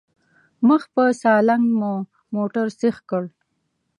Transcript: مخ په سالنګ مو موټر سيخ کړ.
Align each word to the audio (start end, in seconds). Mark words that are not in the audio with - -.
مخ 0.67 0.81
په 0.93 1.03
سالنګ 1.21 1.65
مو 1.79 1.93
موټر 2.35 2.67
سيخ 2.79 2.95
کړ. 3.09 3.23